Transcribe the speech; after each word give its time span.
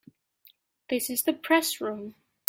This 0.89 1.11
is 1.11 1.21
the 1.21 1.33
Press 1.33 1.79
Room. 1.79 2.15